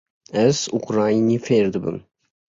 [0.45, 1.97] Ez ukraynî fêr dibim.